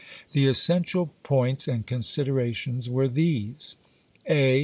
[0.33, 3.75] The essential points and considerations were these:
[4.27, 4.59] A.